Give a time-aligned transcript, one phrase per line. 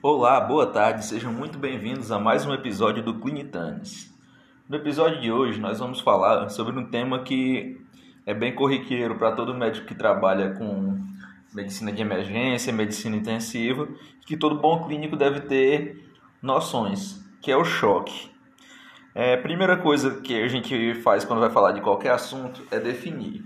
[0.00, 4.16] Olá, boa tarde, sejam muito bem-vindos a mais um episódio do Clinitanes.
[4.68, 7.84] No episódio de hoje, nós vamos falar sobre um tema que
[8.24, 10.96] é bem corriqueiro para todo médico que trabalha com
[11.52, 13.88] medicina de emergência, medicina intensiva,
[14.24, 16.08] que todo bom clínico deve ter
[16.40, 18.30] noções, que é o choque.
[19.12, 22.78] É, a primeira coisa que a gente faz quando vai falar de qualquer assunto é
[22.78, 23.42] definir.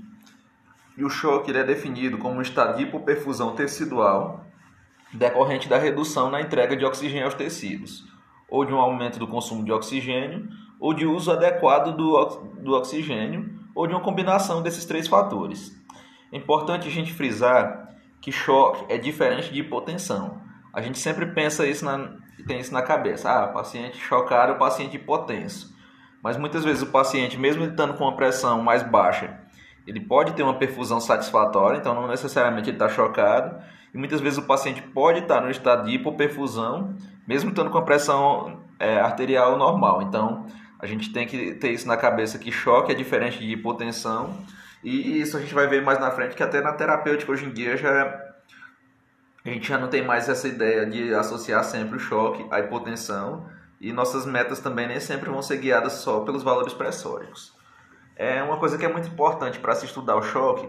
[0.98, 4.51] E o choque é definido como um estado de hipoperfusão tecidual
[5.12, 8.04] decorrente da redução na entrega de oxigênio aos tecidos,
[8.48, 10.48] ou de um aumento do consumo de oxigênio,
[10.80, 12.26] ou de uso adequado do,
[12.60, 15.72] do oxigênio, ou de uma combinação desses três fatores.
[16.32, 20.40] É importante a gente frisar que choque é diferente de hipotensão.
[20.72, 23.30] A gente sempre pensa isso na, tem isso na cabeça.
[23.30, 25.76] Ah, paciente chocado paciente hipotenso.
[26.22, 29.40] Mas muitas vezes o paciente, mesmo estando com uma pressão mais baixa,
[29.86, 33.60] ele pode ter uma perfusão satisfatória, então não necessariamente ele está chocado.
[33.94, 36.94] E muitas vezes o paciente pode estar no estado de hipoperfusão,
[37.26, 40.02] mesmo estando com a pressão é, arterial normal.
[40.02, 40.46] Então,
[40.78, 44.36] a gente tem que ter isso na cabeça que choque é diferente de hipotensão.
[44.82, 47.52] E isso a gente vai ver mais na frente, que até na terapêutica hoje em
[47.52, 48.32] dia já
[49.44, 53.46] a gente já não tem mais essa ideia de associar sempre o choque à hipotensão.
[53.80, 57.52] E nossas metas também nem sempre vão ser guiadas só pelos valores pressóricos.
[58.14, 60.68] É uma coisa que é muito importante para se estudar o choque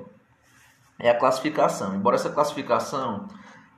[0.99, 1.95] é a classificação.
[1.95, 3.27] Embora essa classificação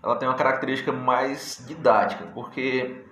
[0.03, 3.03] ela tenha uma característica mais didática, porque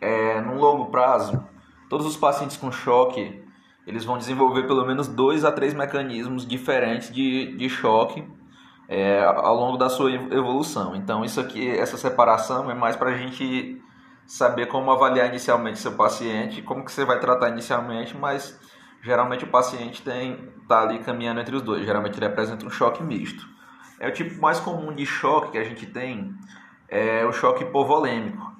[0.00, 1.44] é, no longo prazo,
[1.88, 3.44] todos os pacientes com choque
[3.88, 8.22] eles vão desenvolver pelo menos dois a três mecanismos diferentes de, de choque
[8.86, 10.94] é, ao longo da sua evolução.
[10.94, 13.82] Então, isso aqui, essa separação é mais para a gente
[14.26, 18.60] saber como avaliar inicialmente seu paciente, como que você vai tratar inicialmente, mas
[19.02, 21.84] geralmente o paciente tem tá ali caminhando entre os dois.
[21.84, 23.46] Geralmente ele apresenta um choque misto.
[23.98, 26.34] É o tipo mais comum de choque que a gente tem
[26.88, 28.50] é o choque hipovolêmico,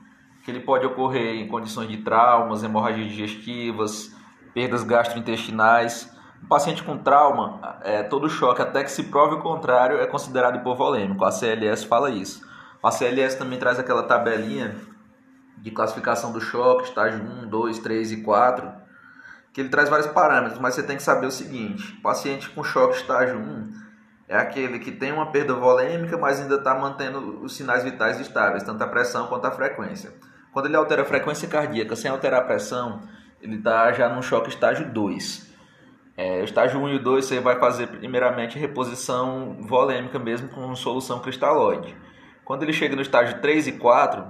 [0.44, 4.14] que ele pode ocorrer em condições de traumas, hemorragias digestivas,
[4.53, 6.15] perdas gastrointestinais.
[6.43, 10.56] Um paciente com trauma, é, todo choque, até que se prove o contrário, é considerado
[10.56, 11.25] hipovolêmico.
[11.25, 12.47] A CLS fala isso.
[12.82, 14.77] A CLS também traz aquela tabelinha
[15.56, 18.71] de classificação do choque, estágio 1, 2, 3 e 4,
[19.59, 22.95] que ele traz vários parâmetros, mas você tem que saber o seguinte: paciente com choque
[22.95, 23.73] estágio 1
[24.29, 28.63] é aquele que tem uma perda volêmica, mas ainda está mantendo os sinais vitais estáveis,
[28.63, 30.13] tanto a pressão quanto a frequência.
[30.53, 33.01] Quando ele altera a frequência cardíaca sem alterar a pressão,
[33.43, 35.53] ele está já no choque estágio 2.
[36.17, 41.97] É, estágio 1 e 2 você vai fazer primeiramente reposição volêmica mesmo com solução cristalóide.
[42.45, 44.25] Quando ele chega no estágio 3 e 4,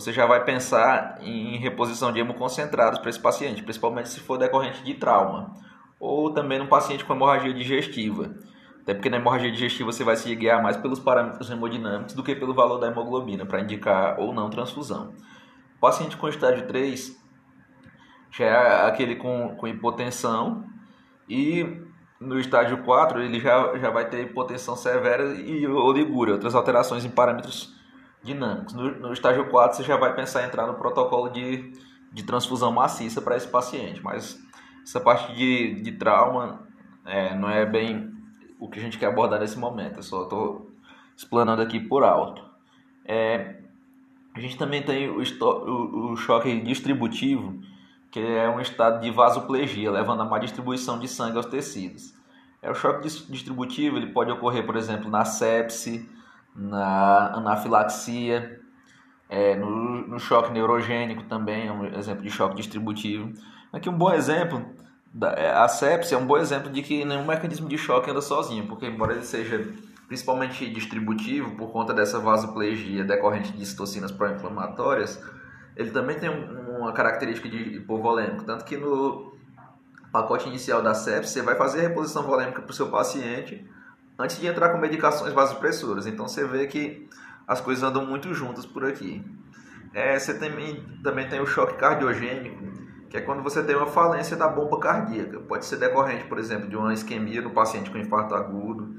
[0.00, 4.84] você já vai pensar em reposição de hemoconcentrados para esse paciente, principalmente se for decorrente
[4.84, 5.52] de trauma,
[5.98, 8.32] ou também num paciente com hemorragia digestiva.
[8.80, 12.36] Até porque na hemorragia digestiva você vai se guiar mais pelos parâmetros hemodinâmicos do que
[12.36, 15.12] pelo valor da hemoglobina para indicar ou não transfusão.
[15.76, 17.20] O paciente com estágio 3
[18.30, 20.64] já é aquele com, com hipotensão
[21.28, 21.82] e
[22.20, 27.10] no estágio 4 ele já, já vai ter hipotensão severa e oligúria, outras alterações em
[27.10, 27.77] parâmetros
[28.22, 28.74] dinâmicos.
[28.74, 31.72] No, no estágio 4, você já vai pensar em entrar no protocolo de,
[32.12, 34.38] de transfusão maciça para esse paciente, mas
[34.82, 36.66] essa parte de, de trauma
[37.04, 38.12] é, não é bem
[38.58, 40.70] o que a gente quer abordar nesse momento, eu só estou
[41.16, 42.42] explanando aqui por alto.
[43.04, 43.56] É,
[44.34, 47.60] a gente também tem o, o, o choque distributivo,
[48.10, 52.14] que é um estado de vasoplegia, levando a má distribuição de sangue aos tecidos.
[52.62, 56.08] É, o choque distributivo ele pode ocorrer, por exemplo, na sepse,
[56.58, 58.60] na anafilaxia,
[59.28, 63.32] é, no, no, choque neurogênico também, é um exemplo de choque distributivo.
[63.72, 64.66] Aqui um bom exemplo,
[65.14, 68.20] da, é, a sepsia é um bom exemplo de que nenhum mecanismo de choque anda
[68.20, 69.72] sozinho, porque embora ele seja
[70.08, 75.22] principalmente distributivo por conta dessa vasoplegia decorrente de citocinas pró-inflamatórias,
[75.76, 79.36] ele também tem uma característica de hipovolêmico, tanto que no
[80.10, 83.64] pacote inicial da sepsia você vai fazer a reposição volêmica para o seu paciente
[84.18, 86.06] antes de entrar com medicações vasopressoras.
[86.06, 87.08] Então você vê que
[87.46, 89.24] as coisas andam muito juntas por aqui.
[89.94, 92.62] É, você também, também tem o choque cardiogênico,
[93.08, 95.38] que é quando você tem uma falência da bomba cardíaca.
[95.40, 98.94] Pode ser decorrente, por exemplo, de uma isquemia no paciente com infarto agudo,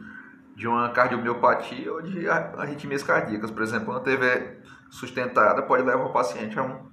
[0.56, 3.52] de uma cardiomiopatia ou de arritmias cardíacas.
[3.52, 4.58] Por exemplo, uma TV
[4.90, 6.90] sustentada pode levar o paciente a um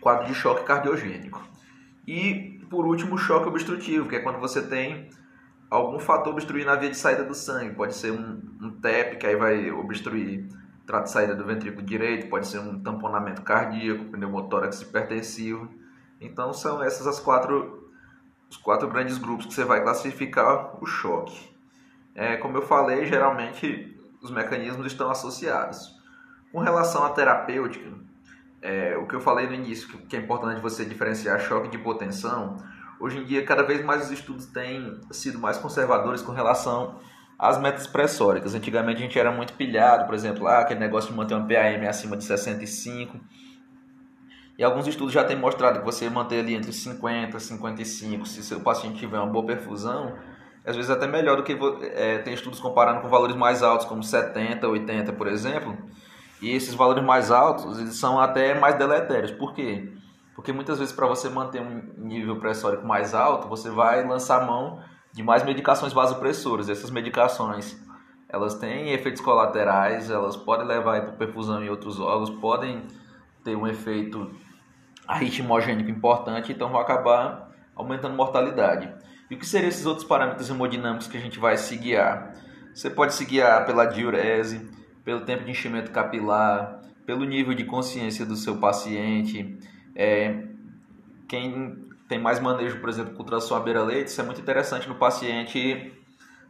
[0.00, 1.40] quadro de choque cardiogênico.
[2.06, 5.08] E, por último, o choque obstrutivo, que é quando você tem
[5.72, 7.74] algum fator obstruir na via de saída do sangue.
[7.74, 10.46] Pode ser um, um TEP, que aí vai obstruir
[10.82, 15.72] o trato de saída do ventrículo direito, pode ser um tamponamento cardíaco, pneumotórax hipertensivo.
[16.20, 17.90] Então são essas as quatro,
[18.50, 21.50] os quatro grandes grupos que você vai classificar o choque.
[22.14, 25.98] É, como eu falei, geralmente os mecanismos estão associados.
[26.52, 27.90] Com relação à terapêutica,
[28.60, 32.58] é, o que eu falei no início, que é importante você diferenciar choque de hipotensão,
[33.02, 37.00] hoje em dia cada vez mais os estudos têm sido mais conservadores com relação
[37.36, 38.54] às metas pressóricas.
[38.54, 41.88] Antigamente a gente era muito pilhado, por exemplo, ah, aquele negócio de manter uma PAM
[41.88, 43.18] acima de 65.
[44.56, 48.44] E alguns estudos já têm mostrado que você manter ali entre 50 e 55, se
[48.44, 50.16] seu paciente tiver uma boa perfusão,
[50.64, 51.58] às vezes até melhor do que
[51.94, 55.76] é, tem estudos comparando com valores mais altos, como 70, 80, por exemplo,
[56.40, 59.32] e esses valores mais altos eles são até mais deletérios.
[59.32, 59.90] Por quê?
[60.34, 64.82] Porque muitas vezes para você manter um nível pressórico mais alto, você vai lançar mão
[65.12, 66.68] de mais medicações vasopressoras.
[66.68, 67.78] Essas medicações,
[68.28, 72.86] elas têm efeitos colaterais, elas podem levar para perfusão em outros órgãos, podem
[73.44, 74.30] ter um efeito
[75.06, 78.92] arritmogênico importante, então vão acabar aumentando mortalidade.
[79.30, 82.34] E o que seriam esses outros parâmetros hemodinâmicos que a gente vai se guiar?
[82.74, 84.70] Você pode se guiar pela diurese,
[85.04, 89.58] pelo tempo de enchimento capilar, pelo nível de consciência do seu paciente.
[89.94, 90.44] É,
[91.28, 94.94] quem tem mais manejo, por exemplo, com ultrassom à beira-leite, isso é muito interessante no
[94.94, 95.92] paciente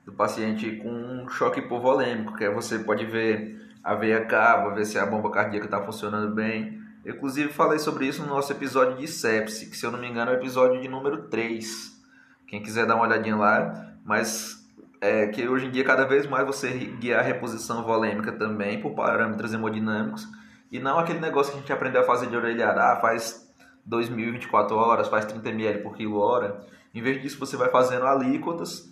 [0.05, 4.99] do paciente com choque hipovolêmico, que é você pode ver a veia cava, ver se
[4.99, 6.81] a bomba cardíaca está funcionando bem.
[7.05, 10.09] Eu, inclusive, falei sobre isso no nosso episódio de sepsi, que se eu não me
[10.09, 12.01] engano é o episódio de número 3.
[12.47, 14.69] Quem quiser dar uma olhadinha lá, mas
[15.01, 18.95] é, que hoje em dia cada vez mais você guiar a reposição volêmica também por
[18.95, 20.29] parâmetros hemodinâmicos
[20.73, 23.47] e não aquele negócio que a gente aprendeu a fazer de orelhada, ah, faz
[23.87, 26.65] 2.024 horas, faz 30 ml por quilo hora.
[26.95, 28.91] Em vez disso, você vai fazendo alíquotas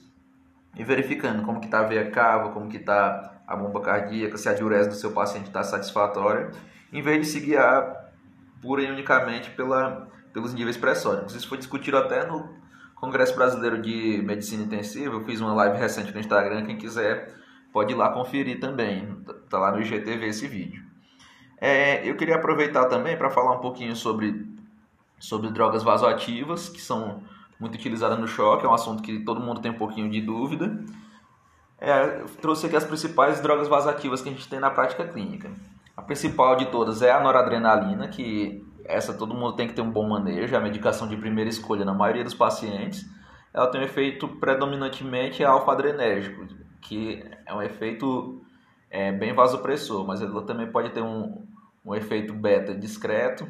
[0.77, 4.47] e verificando como que está a veia cava, como que está a bomba cardíaca, se
[4.49, 6.51] a diurese do seu paciente está satisfatória,
[6.93, 8.13] em vez de se guiar
[8.61, 11.35] pura e unicamente pela, pelos níveis pressóricos.
[11.35, 12.61] Isso foi discutido até no
[12.95, 17.35] Congresso Brasileiro de Medicina Intensiva, eu fiz uma live recente no Instagram, quem quiser
[17.73, 20.90] pode ir lá conferir também, tá lá no IGTV esse vídeo.
[21.61, 24.47] É, eu queria aproveitar também para falar um pouquinho sobre,
[25.19, 27.23] sobre drogas vasoativas, que são
[27.59, 30.83] muito utilizadas no choque, é um assunto que todo mundo tem um pouquinho de dúvida.
[31.79, 35.51] É, trouxe aqui as principais drogas vasoativas que a gente tem na prática clínica.
[35.95, 39.91] A principal de todas é a noradrenalina, que essa todo mundo tem que ter um
[39.91, 43.07] bom manejo, é a medicação de primeira escolha na maioria dos pacientes.
[43.53, 46.47] Ela tem um efeito predominantemente alfa-adrenérgico,
[46.81, 48.43] que é um efeito
[48.91, 51.47] é, bem vasopressor, mas ela também pode ter um,
[51.85, 53.49] um efeito beta discreto,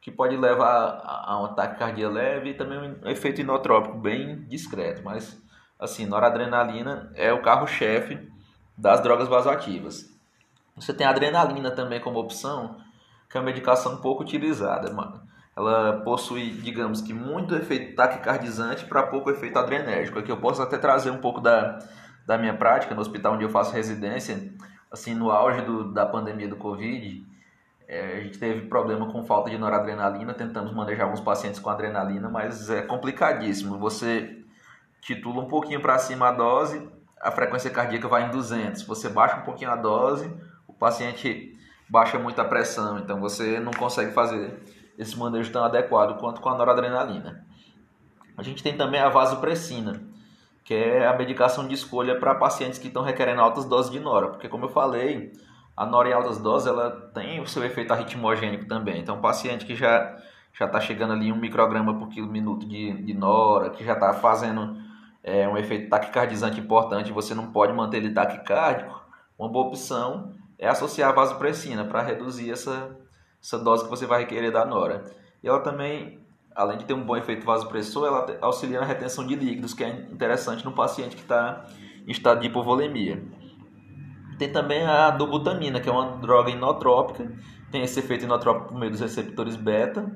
[0.00, 5.02] que pode levar a, um ataque cardíaco leve e também um efeito inotrópico bem discreto.
[5.04, 5.36] Mas,
[5.78, 8.18] assim, noradrenalina é o carro-chefe
[8.78, 10.08] das drogas vasoativas.
[10.76, 12.76] Você tem a adrenalina também como opção,
[13.28, 14.94] que é uma medicação pouco utilizada.
[15.56, 20.18] Ela possui, digamos que, muito efeito taquicardizante para pouco efeito adrenérgico.
[20.18, 21.78] Aqui eu posso até trazer um pouco da,
[22.26, 24.52] da minha prática no hospital onde eu faço residência.
[24.92, 27.26] Assim, no auge do, da pandemia do Covid,
[27.88, 32.28] é, a gente teve problema com falta de noradrenalina, tentamos manejar alguns pacientes com adrenalina,
[32.28, 33.78] mas é complicadíssimo.
[33.78, 34.42] Você
[35.00, 36.88] titula um pouquinho para cima a dose,
[37.20, 38.82] a frequência cardíaca vai em 200.
[38.82, 40.32] Você baixa um pouquinho a dose,
[40.66, 41.56] o paciente
[41.88, 44.60] baixa muito a pressão, então você não consegue fazer
[44.98, 47.46] esse manejo tão adequado quanto com a noradrenalina.
[48.36, 50.02] A gente tem também a vasopressina,
[50.64, 54.28] que é a medicação de escolha para pacientes que estão requerendo altas doses de nora,
[54.28, 55.32] porque como eu falei,
[55.76, 59.00] a nora em altas doses ela tem o seu efeito arritmogênico também.
[59.00, 60.16] Então, um paciente que já
[60.58, 64.14] já está chegando ali um micrograma por quilo minuto de, de nora, que já está
[64.14, 64.74] fazendo
[65.22, 69.04] é, um efeito taquicardizante importante, você não pode manter ele taquicárdico,
[69.38, 72.96] uma boa opção é associar a vasopressina para reduzir essa,
[73.42, 75.04] essa dose que você vai requerer da nora.
[75.42, 76.20] E ela também,
[76.54, 79.90] além de ter um bom efeito vasopressor, ela auxilia na retenção de líquidos, que é
[79.90, 81.66] interessante no paciente que está
[82.06, 83.22] em estado de hipovolemia.
[84.38, 87.30] Tem também a dobutamina, que é uma droga inotrópica,
[87.70, 90.10] tem esse efeito inotrópico por meio dos receptores beta,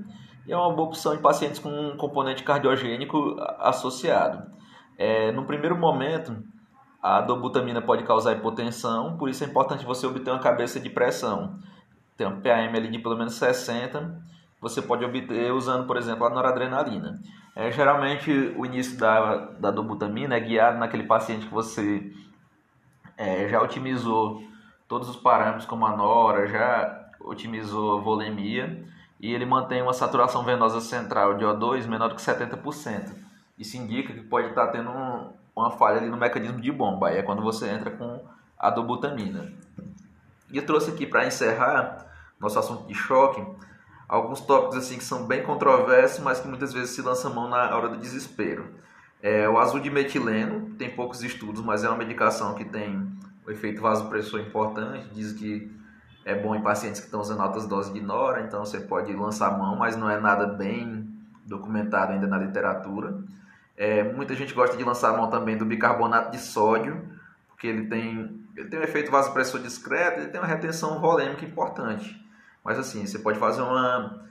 [0.47, 4.51] e é uma boa opção em pacientes com um componente cardiogênico associado.
[4.99, 6.37] É, no primeiro momento,
[7.03, 11.59] a dobutamina pode causar hipotensão, por isso é importante você obter uma cabeça de pressão.
[12.17, 14.23] Tem um PAM ali de pelo menos 60,
[14.61, 17.19] você pode obter usando, por exemplo, a noradrenalina.
[17.57, 22.13] É, geralmente, o início da, da dobutamina é guiado naquele paciente que você
[23.21, 24.43] é, já otimizou
[24.89, 28.83] todos os parâmetros, como a nora, já otimizou a volemia,
[29.21, 33.13] e ele mantém uma saturação venosa central de O2 menor que 70%.
[33.59, 37.09] Isso indica que pode estar tendo um, uma falha ali no mecanismo de bomba.
[37.09, 38.25] Aí é quando você entra com
[38.59, 39.53] a dobutamina.
[40.51, 42.07] E eu trouxe aqui para encerrar
[42.41, 43.45] nosso assunto de choque
[44.09, 47.77] alguns tópicos assim que são bem controversos, mas que muitas vezes se lança mão na
[47.77, 48.75] hora do desespero.
[49.23, 52.97] É, o azul de metileno tem poucos estudos, mas é uma medicação que tem
[53.47, 55.09] um efeito vasopressor importante.
[55.13, 55.71] Diz que
[56.25, 59.57] é bom em pacientes que estão usando altas doses de nora, então você pode lançar
[59.59, 61.09] mão, mas não é nada bem
[61.45, 63.19] documentado ainda na literatura.
[63.77, 67.03] É, muita gente gosta de lançar mão também do bicarbonato de sódio,
[67.49, 72.19] porque ele tem, ele tem um efeito vasopressor discreto, ele tem uma retenção volêmica importante.
[72.65, 74.23] Mas assim, você pode fazer uma,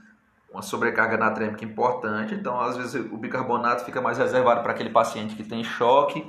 [0.52, 5.36] uma sobrecarga natrêmica importante, então às vezes o bicarbonato fica mais reservado para aquele paciente
[5.36, 6.26] que tem choque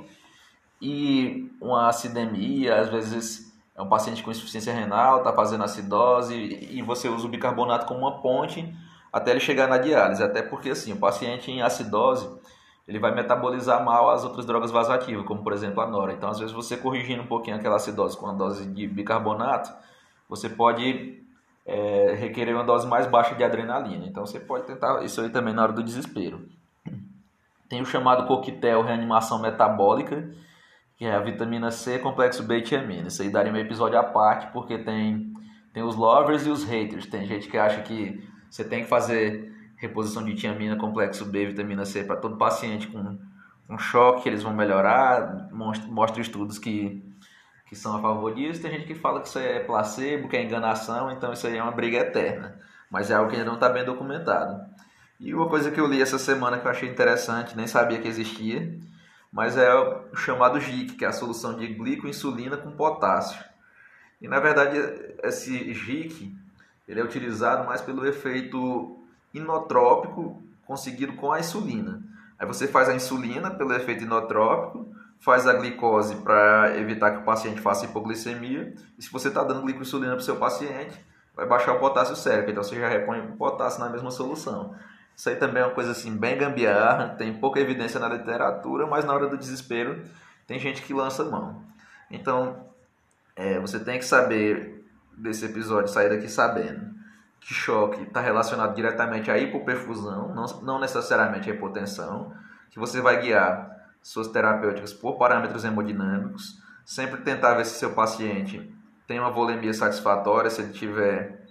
[0.81, 6.81] e uma acidemia, às vezes é um paciente com insuficiência renal, está fazendo acidose e
[6.81, 8.73] você usa o bicarbonato como uma ponte
[9.11, 10.23] até ele chegar na diálise.
[10.23, 12.29] Até porque assim, o paciente em acidose
[12.87, 16.13] ele vai metabolizar mal as outras drogas vasoativas, como por exemplo a nora.
[16.13, 19.71] Então, às vezes, você corrigindo um pouquinho aquela acidose com a dose de bicarbonato,
[20.27, 21.23] você pode
[21.65, 24.05] é, requerer uma dose mais baixa de adrenalina.
[24.05, 26.47] Então, você pode tentar isso aí também na hora do desespero.
[27.69, 30.29] Tem o chamado coquetel reanimação metabólica,
[30.97, 33.07] que é a vitamina C, complexo B e tiamina.
[33.07, 35.33] Isso aí daria um episódio à parte, porque tem,
[35.73, 37.05] tem os lovers e os haters.
[37.05, 41.85] Tem gente que acha que você tem que fazer reposição de tiamina, complexo B, vitamina
[41.85, 43.17] C para todo paciente com,
[43.67, 45.49] com choque, eles vão melhorar.
[45.51, 47.01] Mostra, mostra estudos que,
[47.71, 48.61] que são a favor disso.
[48.61, 51.63] Tem gente que fala que isso é placebo, que é enganação, então isso aí é
[51.63, 52.59] uma briga eterna.
[52.89, 54.61] Mas é algo que ainda não está bem documentado.
[55.17, 58.09] E uma coisa que eu li essa semana que eu achei interessante, nem sabia que
[58.09, 58.77] existia,
[59.31, 63.41] mas é o chamado GIC, que é a solução de glicoinsulina com potássio.
[64.21, 64.77] E na verdade
[65.23, 66.35] esse GIC
[66.85, 68.99] ele é utilizado mais pelo efeito
[69.33, 72.03] inotrópico conseguido com a insulina.
[72.37, 77.23] Aí você faz a insulina pelo efeito inotrópico, faz a glicose para evitar que o
[77.23, 78.73] paciente faça hipoglicemia.
[78.97, 80.99] E se você está dando glicoinsulina para o seu paciente,
[81.35, 82.49] vai baixar o potássio sérico.
[82.49, 84.75] Então você já repõe o potássio na mesma solução.
[85.15, 89.05] Isso aí também é uma coisa assim bem gambiarra, tem pouca evidência na literatura, mas
[89.05, 90.03] na hora do desespero
[90.47, 91.61] tem gente que lança mão.
[92.09, 92.65] Então,
[93.35, 94.83] é, você tem que saber
[95.15, 96.91] desse episódio, sair daqui sabendo
[97.39, 102.33] que choque está relacionado diretamente à hipoperfusão, não, não necessariamente à hipotensão,
[102.69, 108.73] que você vai guiar suas terapêuticas por parâmetros hemodinâmicos, sempre tentar ver se seu paciente
[109.07, 111.41] tem uma volemia satisfatória, se ele tiver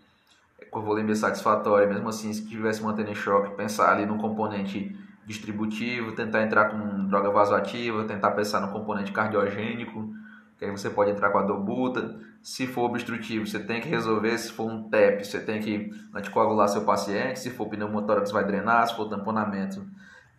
[0.70, 6.12] com volemia satisfatória, mesmo assim, se tivesse mantendo em choque, pensar ali no componente distributivo,
[6.12, 10.12] tentar entrar com droga vasoativa, tentar pensar no componente cardiogênico,
[10.58, 12.18] que aí você pode entrar com a dobuta.
[12.42, 14.36] Se for obstrutivo, você tem que resolver.
[14.36, 17.38] Se for um TEP, você tem que anticoagular seu paciente.
[17.38, 18.86] Se for pneumotórax, vai drenar.
[18.86, 19.86] Se for tamponamento,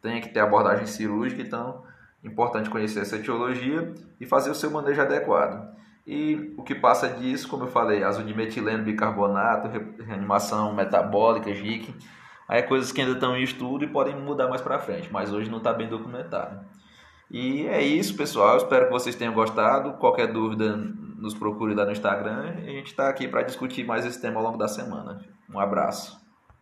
[0.01, 1.41] tem que ter abordagem cirúrgica.
[1.41, 1.83] Então,
[2.23, 5.75] importante conhecer essa etiologia e fazer o seu manejo adequado.
[6.05, 9.69] E o que passa disso, como eu falei, azodimetileno, bicarbonato,
[10.03, 11.93] reanimação metabólica, GIC,
[12.47, 15.31] aí é coisas que ainda estão em estudo e podem mudar mais para frente, mas
[15.31, 16.59] hoje não está bem documentado.
[17.29, 18.57] E é isso, pessoal.
[18.57, 19.93] Espero que vocês tenham gostado.
[19.93, 22.55] Qualquer dúvida, nos procure lá no Instagram.
[22.57, 25.21] A gente está aqui para discutir mais esse tema ao longo da semana.
[25.49, 26.20] Um abraço.